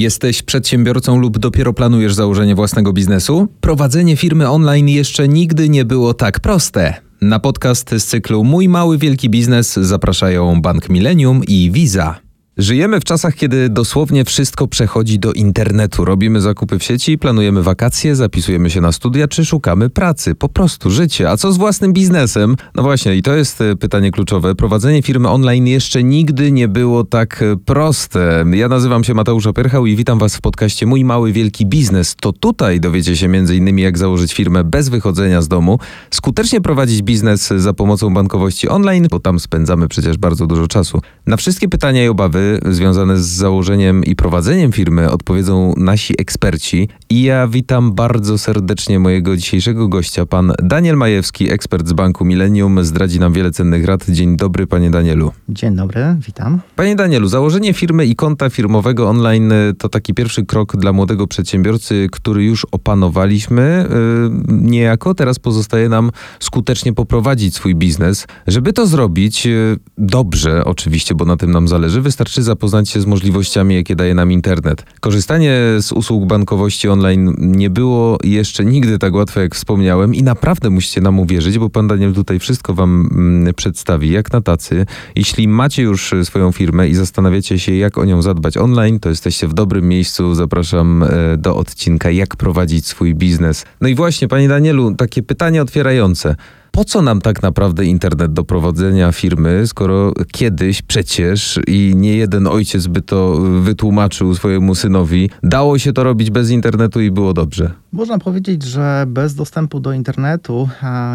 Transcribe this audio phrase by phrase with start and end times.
[0.00, 3.48] Jesteś przedsiębiorcą lub dopiero planujesz założenie własnego biznesu?
[3.60, 6.94] Prowadzenie firmy online jeszcze nigdy nie było tak proste.
[7.20, 12.29] Na podcast z cyklu Mój Mały Wielki Biznes zapraszają Bank Millennium i Visa.
[12.60, 16.04] Żyjemy w czasach, kiedy dosłownie wszystko przechodzi do internetu.
[16.04, 20.34] Robimy zakupy w sieci, planujemy wakacje, zapisujemy się na studia czy szukamy pracy.
[20.34, 21.30] Po prostu życie.
[21.30, 22.56] A co z własnym biznesem?
[22.74, 24.54] No właśnie, i to jest e, pytanie kluczowe.
[24.54, 28.44] Prowadzenie firmy online jeszcze nigdy nie było tak e, proste.
[28.52, 32.16] Ja nazywam się Mateusz Opyrchał i witam Was w podcaście Mój Mały Wielki Biznes.
[32.20, 33.78] To tutaj dowiecie się m.in.
[33.78, 35.78] jak założyć firmę bez wychodzenia z domu,
[36.10, 41.00] skutecznie prowadzić biznes za pomocą bankowości online, bo tam spędzamy przecież bardzo dużo czasu.
[41.26, 46.88] Na wszystkie pytania i obawy związane z założeniem i prowadzeniem firmy odpowiedzą nasi eksperci.
[47.10, 52.84] I ja witam bardzo serdecznie mojego dzisiejszego gościa, pan Daniel Majewski, ekspert z Banku Millennium.
[52.84, 54.04] Zdradzi nam wiele cennych rad.
[54.08, 55.32] Dzień dobry, panie Danielu.
[55.48, 56.60] Dzień dobry, witam.
[56.76, 62.08] Panie Danielu, założenie firmy i konta firmowego online to taki pierwszy krok dla młodego przedsiębiorcy,
[62.12, 65.14] który już opanowaliśmy yy, niejako.
[65.14, 68.26] Teraz pozostaje nam skutecznie poprowadzić swój biznes.
[68.46, 73.00] Żeby to zrobić yy, dobrze, oczywiście, bo na tym nam zależy, wystarczy wystarczy zapoznać się
[73.00, 74.84] z możliwościami, jakie daje nam internet.
[75.00, 80.70] Korzystanie z usług bankowości online nie było jeszcze nigdy tak łatwe, jak wspomniałem i naprawdę
[80.70, 84.86] musicie nam uwierzyć, bo pan Daniel tutaj wszystko wam mm, przedstawi, jak na tacy.
[85.16, 89.48] Jeśli macie już swoją firmę i zastanawiacie się, jak o nią zadbać online, to jesteście
[89.48, 90.34] w dobrym miejscu.
[90.34, 93.64] Zapraszam e, do odcinka, jak prowadzić swój biznes.
[93.80, 96.36] No i właśnie, panie Danielu, takie pytanie otwierające.
[96.72, 102.46] Po co nam tak naprawdę internet do prowadzenia firmy, skoro kiedyś przecież i nie jeden
[102.46, 107.70] ojciec by to wytłumaczył swojemu synowi, dało się to robić bez internetu i było dobrze?
[107.92, 110.68] Można powiedzieć, że bez dostępu do internetu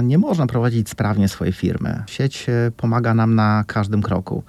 [0.03, 2.03] nie można prowadzić sprawnie swojej firmy.
[2.07, 4.43] Sieć e, pomaga nam na każdym kroku.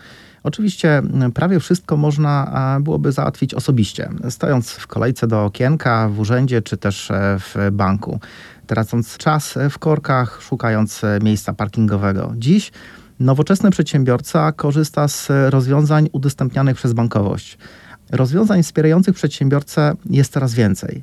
[0.46, 1.02] Oczywiście
[1.34, 7.10] prawie wszystko można byłoby załatwić osobiście, stojąc w kolejce do okienka w urzędzie czy też
[7.10, 8.20] e, w banku
[8.66, 12.32] tracąc czas w korkach, szukając miejsca parkingowego.
[12.36, 12.72] Dziś
[13.20, 17.58] nowoczesny przedsiębiorca korzysta z rozwiązań udostępnianych przez bankowość.
[18.10, 21.02] Rozwiązań wspierających przedsiębiorcę jest coraz więcej.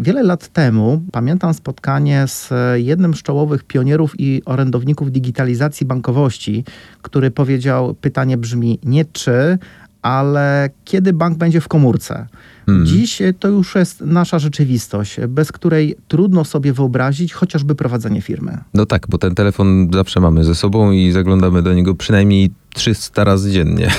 [0.00, 6.64] Wiele lat temu pamiętam spotkanie z jednym z czołowych pionierów i orędowników digitalizacji bankowości,
[7.02, 9.58] który powiedział: Pytanie brzmi nie czy,
[10.02, 12.26] ale kiedy bank będzie w komórce?
[12.68, 12.86] Hmm.
[12.86, 18.58] Dziś to już jest nasza rzeczywistość, bez której trudno sobie wyobrazić chociażby prowadzenie firmy.
[18.74, 23.24] No tak, bo ten telefon zawsze mamy ze sobą i zaglądamy do niego przynajmniej 300
[23.24, 23.90] razy dziennie.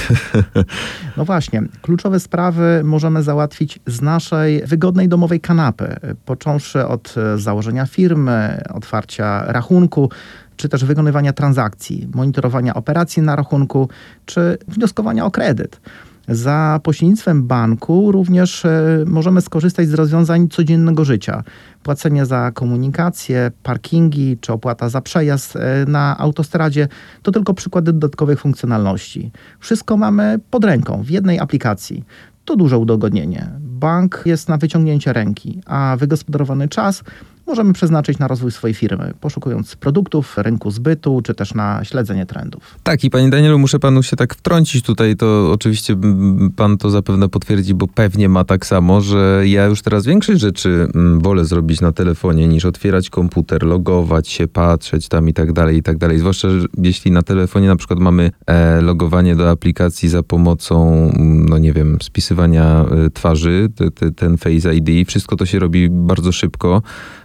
[1.17, 8.61] No właśnie, kluczowe sprawy możemy załatwić z naszej wygodnej domowej kanapy, począwszy od założenia firmy,
[8.73, 10.09] otwarcia rachunku,
[10.57, 13.89] czy też wykonywania transakcji, monitorowania operacji na rachunku,
[14.25, 15.81] czy wnioskowania o kredyt.
[16.29, 21.43] Za pośrednictwem banku również e, możemy skorzystać z rozwiązań codziennego życia.
[21.83, 26.87] Płacenie za komunikację, parkingi czy opłata za przejazd e, na autostradzie
[27.21, 29.31] to tylko przykłady dodatkowych funkcjonalności.
[29.59, 32.03] Wszystko mamy pod ręką w jednej aplikacji.
[32.45, 33.49] To duże udogodnienie.
[33.59, 37.03] Bank jest na wyciągnięcie ręki, a wygospodarowany czas
[37.49, 42.75] możemy przeznaczyć na rozwój swojej firmy, poszukując produktów, rynku zbytu, czy też na śledzenie trendów.
[42.83, 45.95] Tak, i panie Danielu, muszę panu się tak wtrącić tutaj, to oczywiście
[46.55, 50.87] pan to zapewne potwierdzi, bo pewnie ma tak samo, że ja już teraz większość rzeczy
[51.17, 55.83] wolę zrobić na telefonie, niż otwierać komputer, logować się, patrzeć tam i tak dalej, i
[55.83, 56.19] tak dalej.
[56.19, 61.11] Zwłaszcza, jeśli na telefonie na przykład mamy e, logowanie do aplikacji za pomocą,
[61.49, 65.89] no nie wiem, spisywania e, twarzy, te, te, ten Face ID, wszystko to się robi
[65.89, 66.81] bardzo szybko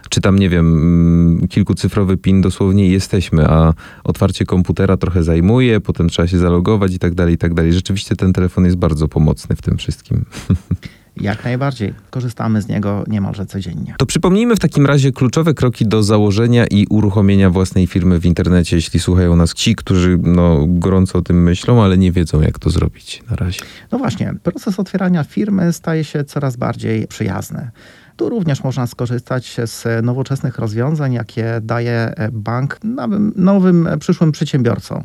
[0.09, 3.73] czy tam, nie wiem, mm, kilkucyfrowy PIN dosłownie jesteśmy, a
[4.03, 7.73] otwarcie komputera trochę zajmuje, potem trzeba się zalogować i tak dalej, i tak dalej.
[7.73, 10.25] Rzeczywiście ten telefon jest bardzo pomocny w tym wszystkim.
[11.21, 11.93] Jak najbardziej.
[12.09, 13.95] Korzystamy z niego niemalże codziennie.
[13.97, 18.75] To przypomnijmy w takim razie kluczowe kroki do założenia i uruchomienia własnej firmy w internecie,
[18.75, 22.69] jeśli słuchają nas ci, którzy no, gorąco o tym myślą, ale nie wiedzą, jak to
[22.69, 23.61] zrobić na razie.
[23.91, 27.71] No właśnie, proces otwierania firmy staje się coraz bardziej przyjazny.
[28.15, 35.03] Tu również można skorzystać z nowoczesnych rozwiązań, jakie daje bank nowym, nowym przyszłym przedsiębiorcom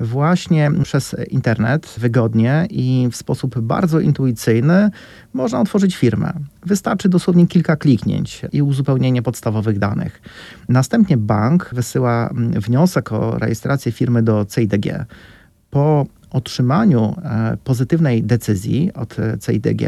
[0.00, 4.90] właśnie przez internet wygodnie i w sposób bardzo intuicyjny
[5.32, 6.32] można otworzyć firmę.
[6.66, 10.22] Wystarczy dosłownie kilka kliknięć i uzupełnienie podstawowych danych.
[10.68, 15.06] Następnie bank wysyła wniosek o rejestrację firmy do CIDG.
[15.70, 19.16] Po otrzymaniu e, pozytywnej decyzji od
[19.46, 19.82] CIDG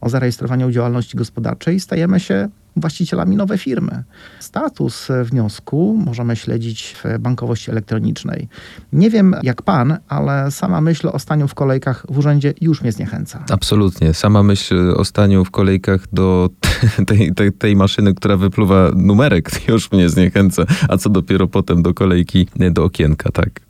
[0.00, 4.04] o zarejestrowaniu działalności gospodarczej stajemy się właścicielami nowej firmy.
[4.40, 8.48] Status wniosku możemy śledzić w bankowości elektronicznej.
[8.92, 12.92] Nie wiem jak pan, ale sama myśl o staniu w kolejkach w urzędzie już mnie
[12.92, 13.44] zniechęca.
[13.50, 14.14] Absolutnie.
[14.14, 16.50] Sama myśl o staniu w kolejkach do
[17.08, 20.64] tej, tej, tej maszyny, która wypluwa numerek, już mnie zniechęca.
[20.88, 23.60] A co dopiero potem do kolejki, do okienka, tak?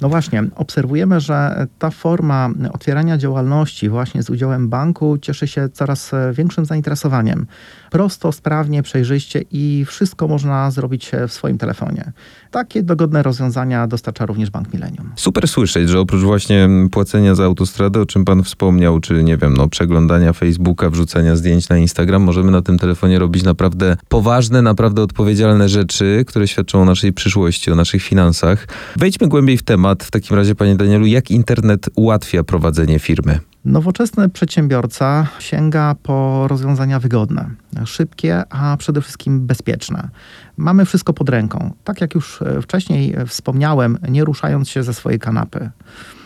[0.00, 6.10] No właśnie, obserwujemy, że ta forma otwierania działalności właśnie z udziałem banku cieszy się coraz
[6.32, 7.46] większym zainteresowaniem.
[7.90, 12.12] Prosto, sprawnie, przejrzyście i wszystko można zrobić w swoim telefonie.
[12.50, 15.12] Takie dogodne rozwiązania dostarcza również Bank Millennium.
[15.16, 19.54] Super słyszeć, że oprócz właśnie płacenia za autostradę, o czym pan wspomniał, czy nie wiem,
[19.56, 25.02] no, przeglądania Facebooka, wrzucania zdjęć na Instagram, możemy na tym telefonie robić naprawdę poważne, naprawdę
[25.02, 28.68] odpowiedzialne rzeczy, które świadczą o naszej przyszłości, o naszych finansach.
[28.96, 30.04] Wejdźmy głębiej w temat.
[30.04, 33.40] W takim razie, panie Danielu, jak internet ułatwia prowadzenie firmy?
[33.64, 37.50] Nowoczesny przedsiębiorca sięga po rozwiązania wygodne,
[37.84, 40.08] szybkie, a przede wszystkim bezpieczne.
[40.56, 41.70] Mamy wszystko pod ręką.
[41.84, 45.70] Tak jak już wcześniej wspomniałem, nie ruszając się ze swojej kanapy.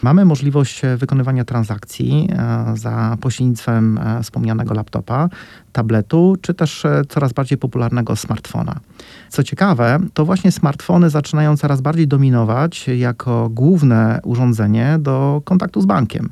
[0.03, 5.29] Mamy możliwość wykonywania transakcji e, za pośrednictwem e, wspomnianego laptopa,
[5.73, 8.81] tabletu, czy też e, coraz bardziej popularnego smartfona.
[9.29, 15.87] Co ciekawe, to właśnie smartfony zaczynają coraz bardziej dominować jako główne urządzenie do kontaktu z
[15.87, 16.31] bankiem.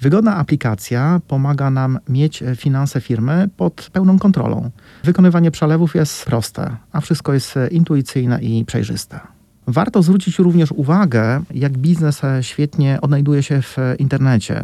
[0.00, 4.53] Wygodna aplikacja pomaga nam mieć finanse firmy pod pełną kontrolą.
[5.04, 9.20] Wykonywanie przelewów jest proste, a wszystko jest intuicyjne i przejrzyste.
[9.66, 14.62] Warto zwrócić również uwagę, jak biznes świetnie odnajduje się w internecie.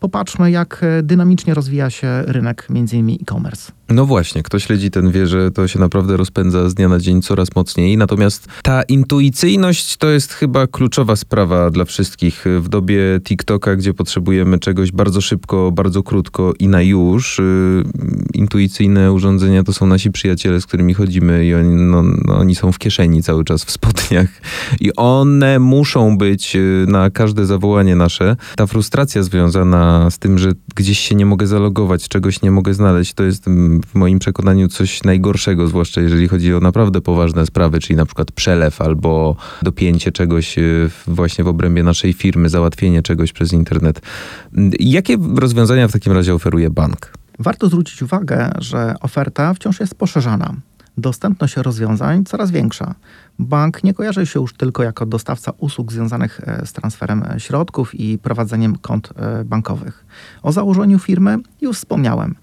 [0.00, 3.72] Popatrzmy, jak dynamicznie rozwija się rynek, innymi e-commerce.
[3.90, 7.22] No właśnie, kto śledzi ten wie, że to się naprawdę rozpędza z dnia na dzień
[7.22, 7.96] coraz mocniej.
[7.96, 12.44] Natomiast ta intuicyjność to jest chyba kluczowa sprawa dla wszystkich.
[12.60, 17.84] W dobie TikToka, gdzie potrzebujemy czegoś bardzo szybko, bardzo krótko i na już, yy,
[18.34, 22.72] intuicyjne urządzenia to są nasi przyjaciele, z którymi chodzimy i oni, no, no, oni są
[22.72, 24.28] w kieszeni cały czas, w spodniach
[24.80, 28.36] i one muszą być y, na każde zawołanie nasze.
[28.56, 33.14] Ta frustracja związana z tym, że gdzieś się nie mogę zalogować, czegoś nie mogę znaleźć,
[33.14, 37.80] to jest mm, w moim przekonaniu coś najgorszego, zwłaszcza jeżeli chodzi o naprawdę poważne sprawy,
[37.80, 43.32] czyli na przykład przelew albo dopięcie czegoś y, właśnie w obrębie naszej firmy, załatwienie czegoś
[43.32, 44.00] przez internet.
[44.80, 47.12] Jakie rozwiązania w takim razie oferuje bank?
[47.38, 50.54] Warto zwrócić uwagę, że oferta wciąż jest poszerzana.
[50.98, 52.94] Dostępność rozwiązań coraz większa.
[53.38, 57.94] Bank nie kojarzy się już tylko jako dostawca usług związanych e, z transferem e, środków
[57.94, 60.06] i prowadzeniem kont e, bankowych.
[60.42, 62.34] O założeniu firmy już wspomniałem.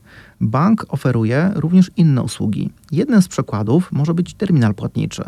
[0.41, 2.69] Bank oferuje również inne usługi.
[2.91, 5.23] Jednym z przykładów może być terminal płatniczy.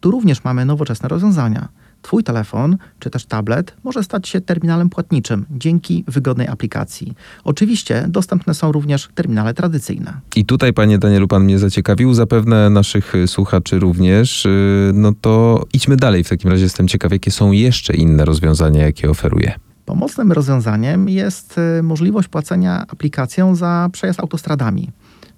[0.00, 1.68] Tu również mamy nowoczesne rozwiązania.
[2.02, 7.14] Twój telefon czy też tablet może stać się terminalem płatniczym dzięki wygodnej aplikacji.
[7.44, 10.20] Oczywiście dostępne są również terminale tradycyjne.
[10.36, 14.46] I tutaj, panie Danielu, pan mnie zaciekawił, zapewne naszych słuchaczy również.
[14.46, 16.24] Y, no to idźmy dalej.
[16.24, 19.54] W takim razie jestem ciekaw, jakie są jeszcze inne rozwiązania, jakie oferuje.
[19.90, 24.90] Pomocnym rozwiązaniem jest y, możliwość płacenia aplikacją za przejazd autostradami.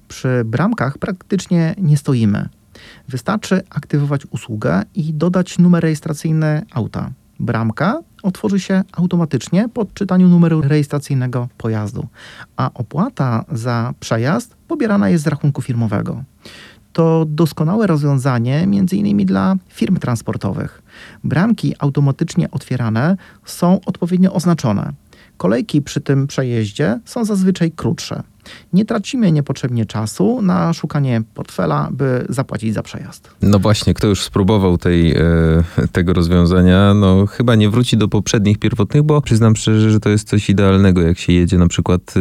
[0.08, 2.49] Przy bramkach praktycznie nie stoimy.
[3.08, 7.10] Wystarczy aktywować usługę i dodać numer rejestracyjny auta.
[7.40, 12.06] Bramka otworzy się automatycznie po odczytaniu numeru rejestracyjnego pojazdu,
[12.56, 16.25] a opłata za przejazd pobierana jest z rachunku firmowego.
[16.92, 19.26] To doskonałe rozwiązanie m.in.
[19.26, 20.82] dla firm transportowych.
[21.24, 24.92] Bramki automatycznie otwierane są odpowiednio oznaczone.
[25.36, 28.22] Kolejki przy tym przejeździe są zazwyczaj krótsze.
[28.72, 33.30] Nie tracimy niepotrzebnie czasu na szukanie portfela, by zapłacić za przejazd.
[33.42, 35.22] No właśnie, kto już spróbował tej, e,
[35.92, 40.28] tego rozwiązania, no chyba nie wróci do poprzednich pierwotnych, bo przyznam szczerze, że to jest
[40.28, 42.14] coś idealnego, jak się jedzie na przykład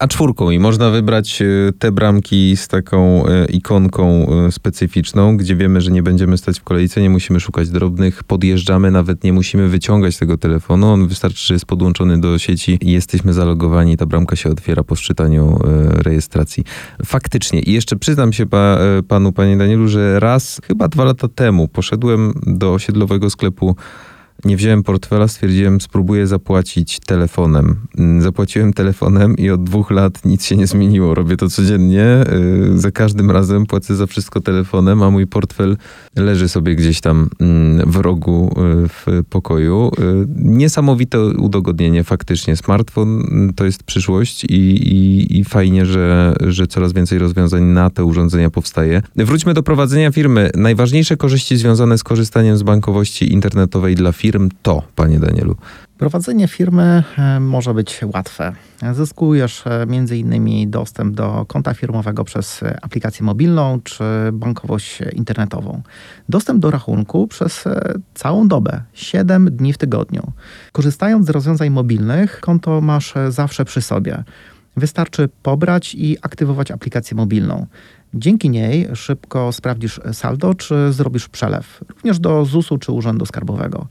[0.00, 1.46] e, A4 i można wybrać e,
[1.78, 7.10] te bramki z taką ikonką specyficzną, gdzie wiemy, że nie będziemy stać w kolejce, nie
[7.10, 12.20] musimy szukać drobnych, podjeżdżamy, nawet nie musimy wyciągać tego telefonu, on wystarczy, że jest podłączony
[12.20, 15.58] do sieci i jesteśmy zalogowani, ta bramka się otwiera po szczytaniu
[16.02, 16.64] rejestracji.
[17.04, 17.60] Faktycznie.
[17.60, 21.68] I jeszcze przyznam się pa, e, panu, panie Danielu, że raz, chyba dwa lata temu,
[21.68, 23.76] poszedłem do osiedlowego sklepu
[24.44, 27.76] nie wziąłem portfela, stwierdziłem, spróbuję zapłacić telefonem.
[27.98, 31.14] Mm, zapłaciłem telefonem i od dwóch lat nic się nie zmieniło.
[31.14, 32.24] Robię to codziennie.
[32.74, 35.76] Y, za każdym razem płacę za wszystko telefonem, a mój portfel
[36.16, 39.90] leży sobie gdzieś tam mm, w rogu y, w pokoju.
[39.98, 42.56] Y, niesamowite udogodnienie faktycznie.
[42.56, 47.90] Smartfon mm, to jest przyszłość i, i, i fajnie, że, że coraz więcej rozwiązań na
[47.90, 49.02] te urządzenia powstaje.
[49.16, 50.50] Wróćmy do prowadzenia firmy.
[50.54, 55.56] Najważniejsze korzyści związane z korzystaniem z bankowości internetowej dla firmy firm to, panie Danielu?
[55.98, 58.52] Prowadzenie firmy e, może być łatwe.
[58.92, 60.70] Zyskujesz e, m.in.
[60.70, 65.82] dostęp do konta firmowego przez e, aplikację mobilną czy bankowość internetową.
[66.28, 67.64] Dostęp do rachunku przez
[68.14, 70.32] całą dobę, 7 dni w tygodniu.
[70.72, 74.24] Korzystając z rozwiązań mobilnych, konto masz zawsze przy sobie.
[74.76, 77.66] Wystarczy pobrać i aktywować aplikację mobilną.
[78.16, 83.86] Dzięki niej szybko sprawdzisz saldo, czy zrobisz przelew, również do ZUS-u czy Urzędu Skarbowego.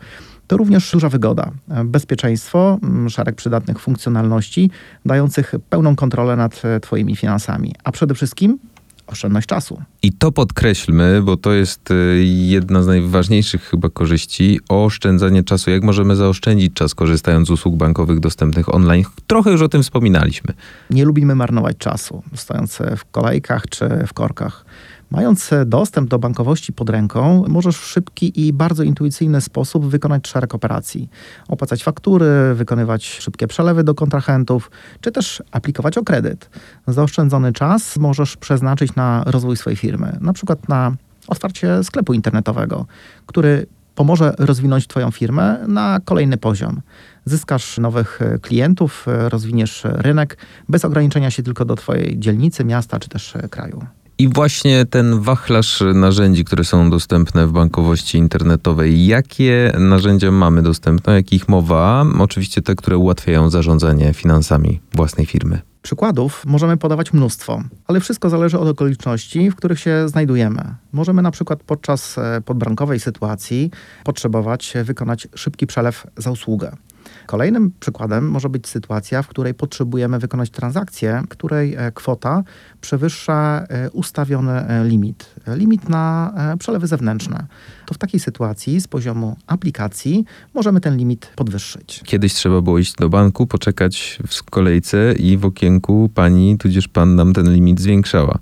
[0.47, 1.51] To również duża wygoda,
[1.85, 4.69] bezpieczeństwo, mm, szereg przydatnych funkcjonalności,
[5.05, 8.59] dających pełną kontrolę nad e, Twoimi finansami, a przede wszystkim
[9.07, 9.81] oszczędność czasu.
[10.01, 11.95] I to podkreślmy, bo to jest e,
[12.25, 15.71] jedna z najważniejszych chyba korzyści oszczędzanie czasu.
[15.71, 19.03] Jak możemy zaoszczędzić czas korzystając z usług bankowych dostępnych online?
[19.27, 20.53] Trochę już o tym wspominaliśmy.
[20.89, 24.65] Nie lubimy marnować czasu, stojąc w kolejkach czy w korkach.
[25.11, 30.55] Mając dostęp do bankowości pod ręką, możesz w szybki i bardzo intuicyjny sposób wykonać szereg
[30.55, 31.09] operacji.
[31.47, 34.71] Opłacać faktury, wykonywać szybkie przelewy do kontrahentów,
[35.01, 36.49] czy też aplikować o kredyt.
[36.87, 40.95] Zaoszczędzony czas możesz przeznaczyć na rozwój swojej firmy, na przykład na
[41.27, 42.85] otwarcie sklepu internetowego,
[43.25, 46.81] który pomoże rozwinąć Twoją firmę na kolejny poziom.
[47.25, 50.37] Zyskasz nowych klientów, rozwiniesz rynek
[50.69, 53.85] bez ograniczenia się tylko do Twojej dzielnicy, miasta czy też kraju.
[54.17, 61.13] I właśnie ten wachlarz narzędzi, które są dostępne w bankowości internetowej, jakie narzędzia mamy dostępne,
[61.13, 62.05] o jakich mowa?
[62.19, 65.61] Oczywiście te, które ułatwiają zarządzanie finansami własnej firmy.
[65.81, 70.75] Przykładów możemy podawać mnóstwo, ale wszystko zależy od okoliczności, w których się znajdujemy.
[70.91, 73.71] Możemy na przykład podczas e, podbrankowej sytuacji
[74.03, 76.77] potrzebować wykonać szybki przelew za usługę.
[77.25, 82.43] Kolejnym przykładem może być sytuacja, w której potrzebujemy wykonać transakcję, której e, kwota
[82.85, 87.45] przewyższa e, ustawiony e, limit, limit na przelewy zewnętrzne.
[87.85, 92.01] To w takiej sytuacji z poziomu aplikacji możemy ten limit podwyższyć.
[92.05, 97.15] Kiedyś trzeba było iść do banku, poczekać w kolejce i w okienku pani, tudzież pan
[97.15, 98.39] nam ten limit zwiększała.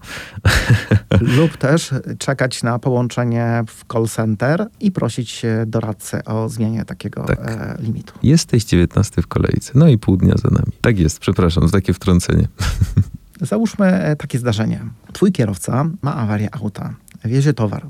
[1.38, 7.40] Lub też czekać na połączenie w call center i prosić doradcę o zmianie takiego tak.
[7.82, 8.14] limitu.
[8.24, 10.72] Jesteś 19 w kolejce, no i pół dnia za nami.
[10.82, 12.48] Tak jest, przepraszam, za takie wtrącenie.
[13.44, 14.80] Załóżmy e, takie zdarzenie.
[15.14, 16.96] Twój kierowca ma awarię auta,
[17.26, 17.86] wiezie towar,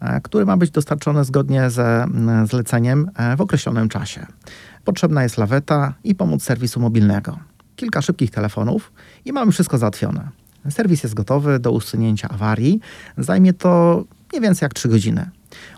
[0.00, 2.06] e, który ma być dostarczony zgodnie ze
[2.44, 4.26] zleceniem e, w określonym czasie.
[4.84, 7.38] Potrzebna jest laweta i pomoc serwisu mobilnego.
[7.76, 8.92] Kilka szybkich telefonów
[9.24, 10.28] i mamy wszystko załatwione.
[10.70, 12.80] Serwis jest gotowy do usunięcia awarii.
[13.18, 15.30] Zajmie to nie więcej jak 3 godziny.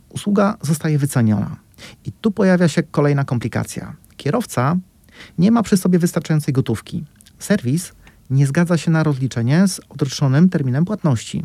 [0.08, 1.56] Usługa zostaje wyceniona.
[2.04, 3.96] I tu pojawia się kolejna komplikacja.
[4.16, 4.76] Kierowca
[5.38, 7.04] nie ma przy sobie wystarczającej gotówki.
[7.38, 7.92] Serwis
[8.30, 11.44] nie zgadza się na rozliczenie z odroczonym terminem płatności.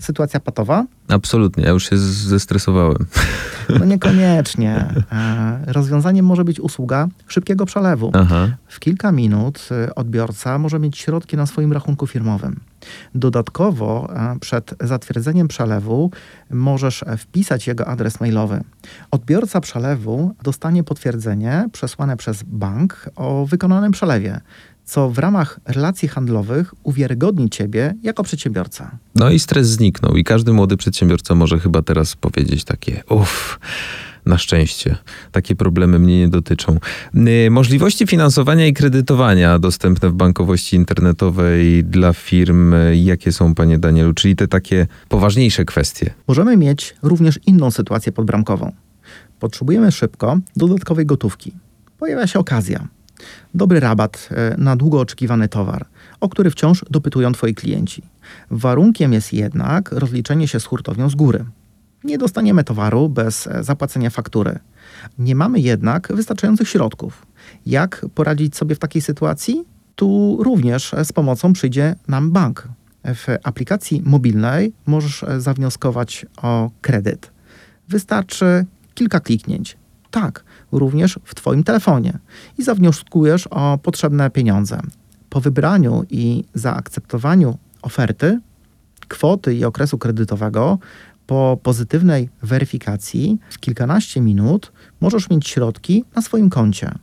[0.00, 0.86] Sytuacja patowa?
[1.08, 3.06] Absolutnie, ja już się zestresowałem.
[3.78, 4.86] No niekoniecznie.
[5.12, 8.10] E, rozwiązaniem może być usługa szybkiego przelewu.
[8.14, 8.48] Aha.
[8.66, 12.60] W kilka minut e, odbiorca może mieć środki na swoim rachunku firmowym.
[13.14, 16.10] Dodatkowo e, przed zatwierdzeniem przelewu
[16.50, 18.60] możesz wpisać jego adres mailowy.
[19.10, 24.40] Odbiorca przelewu dostanie potwierdzenie przesłane przez bank o wykonanym przelewie
[24.90, 28.98] co w ramach relacji handlowych uwiarygodni ciebie jako przedsiębiorca.
[29.14, 33.58] No i stres zniknął i każdy młody przedsiębiorca może chyba teraz powiedzieć takie uff.
[34.26, 34.96] Na szczęście.
[35.32, 36.78] Takie problemy mnie nie dotyczą.
[37.46, 44.14] Y, możliwości finansowania i kredytowania dostępne w bankowości internetowej dla firm, jakie są, panie Danielu,
[44.14, 46.14] czyli te takie poważniejsze kwestie?
[46.28, 48.72] Możemy mieć również inną sytuację podbramkową.
[49.38, 51.52] Potrzebujemy szybko dodatkowej gotówki.
[51.98, 52.88] Pojawia się okazja
[53.54, 55.86] dobry rabat e, na długo oczekiwany towar,
[56.20, 58.02] o który wciąż dopytują Twoi klienci.
[58.50, 61.44] Warunkiem jest jednak rozliczenie się z hurtownią z góry.
[62.04, 64.58] Nie dostaniemy towaru bez e, zapłacenia faktury.
[65.18, 67.26] Nie mamy jednak wystarczających środków.
[67.66, 69.64] Jak poradzić sobie w takiej sytuacji?
[69.94, 72.68] Tu również e, z pomocą przyjdzie nam bank.
[73.04, 77.30] W aplikacji mobilnej możesz zawnioskować o kredyt.
[77.88, 79.76] Wystarczy kilka kliknięć.
[80.10, 82.18] Tak, również w Twoim telefonie
[82.58, 84.80] i zawnioskujesz o potrzebne pieniądze.
[85.30, 88.40] Po wybraniu i zaakceptowaniu oferty,
[89.08, 90.78] kwoty i okresu kredytowego,
[91.26, 96.94] po pozytywnej weryfikacji w kilkanaście minut możesz mieć środki na swoim koncie.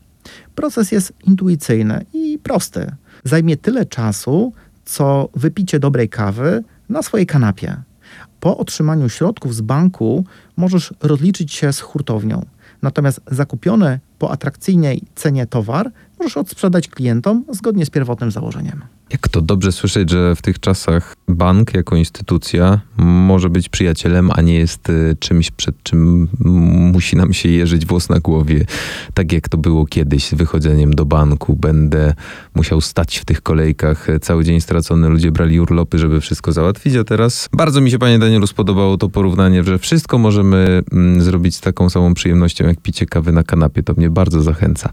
[0.56, 2.92] Proces jest intuicyjny i prosty.
[3.24, 4.54] Zajmie tyle czasu,
[4.86, 7.78] co wypicie dobrej kawy na swojej kanapie.
[8.40, 10.26] Po otrzymaniu środków z banku
[10.58, 12.46] możesz rozliczyć się z hurtownią.
[12.82, 18.97] Natomiast zakupiony po atrakcyjnej cenie towar możesz odsprzedać klientom zgodnie z pierwotnym założeniem.
[19.12, 24.42] Jak to dobrze słyszeć, że w tych czasach bank jako instytucja może być przyjacielem, a
[24.42, 26.28] nie jest y, czymś, przed czym
[26.94, 28.66] musi nam się jeżyć włos na głowie.
[29.14, 31.56] Tak jak to było kiedyś z wychodzeniem do banku.
[31.56, 32.14] Będę
[32.56, 34.08] musiał stać w tych kolejkach.
[34.22, 38.20] Cały dzień stracony, ludzie brali urlopy, żeby wszystko załatwić, a teraz bardzo mi się, panie
[38.20, 43.06] Danielu, spodobało to porównanie, że wszystko możemy mm, zrobić z taką samą przyjemnością, jak picie
[43.06, 43.84] kawy na kanapie.
[43.84, 44.90] To mnie bardzo zachęca.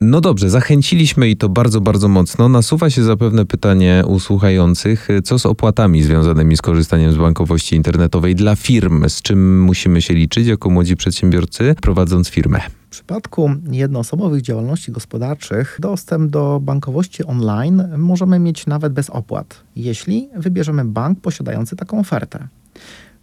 [0.00, 2.48] No dobrze, zachęciliśmy i to bardzo, bardzo mocno.
[2.48, 3.57] Nasuwa się zapewne pytanie
[4.06, 9.08] u słuchających, co z opłatami związanymi z korzystaniem z bankowości internetowej dla firm?
[9.08, 12.60] Z czym musimy się liczyć jako młodzi przedsiębiorcy prowadząc firmę?
[12.86, 20.28] W przypadku jednoosobowych działalności gospodarczych dostęp do bankowości online możemy mieć nawet bez opłat, jeśli
[20.36, 22.48] wybierzemy bank posiadający taką ofertę.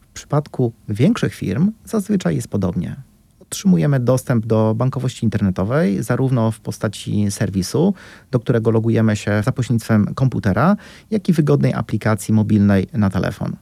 [0.01, 2.95] W przypadku większych firm zazwyczaj jest podobnie.
[3.49, 7.93] Otrzymujemy dostęp do bankowości internetowej zarówno w postaci serwisu,
[8.31, 10.75] do którego logujemy się za pośrednictwem komputera,
[11.11, 13.55] jak i wygodnej aplikacji mobilnej na telefon.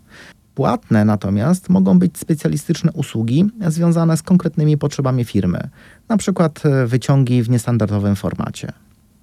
[0.55, 5.69] Płatne natomiast mogą być specjalistyczne usługi związane z konkretnymi potrzebami firmy,
[6.09, 6.49] np.
[6.85, 8.71] wyciągi w niestandardowym formacie.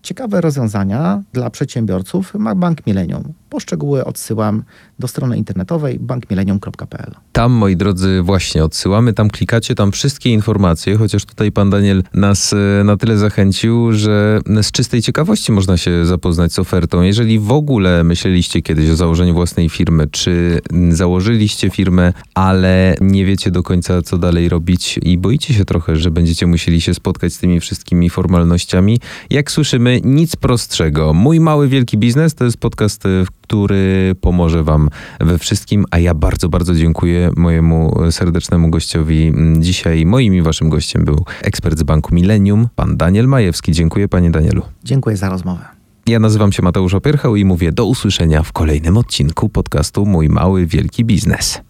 [0.02, 3.33] Ciekawe rozwiązania dla przedsiębiorców ma Bank Millennium.
[3.50, 4.62] Poszczegóły odsyłam
[4.99, 7.14] do strony internetowej bankmillennium.pl.
[7.33, 12.52] Tam, moi drodzy, właśnie odsyłamy, tam klikacie, tam wszystkie informacje, chociaż tutaj pan Daniel nas
[12.52, 17.02] e, na tyle zachęcił, że z czystej ciekawości można się zapoznać z ofertą.
[17.02, 23.50] Jeżeli w ogóle myśleliście kiedyś o założeniu własnej firmy, czy założyliście firmę, ale nie wiecie
[23.50, 27.38] do końca, co dalej robić i boicie się trochę, że będziecie musieli się spotkać z
[27.38, 31.12] tymi wszystkimi formalnościami, jak słyszymy, nic prostszego.
[31.12, 34.88] Mój mały, wielki biznes to jest podcast, w który pomoże Wam
[35.20, 35.85] we wszystkim.
[35.90, 39.32] A ja bardzo, bardzo dziękuję mojemu serdecznemu gościowi.
[39.59, 43.73] Dzisiaj moim i Waszym gościem był ekspert z Banku Millennium, pan Daniel Majewski.
[43.73, 44.62] Dziękuję, Panie Danielu.
[44.85, 45.64] Dziękuję za rozmowę.
[46.06, 50.66] Ja nazywam się Mateusz Opierchał i mówię do usłyszenia w kolejnym odcinku podcastu Mój Mały
[50.66, 51.61] Wielki Biznes.